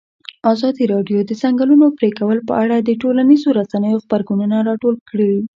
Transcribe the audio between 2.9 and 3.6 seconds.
ټولنیزو